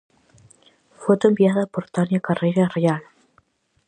[1.03, 3.03] Foto enviada por Tania Carreira Rial.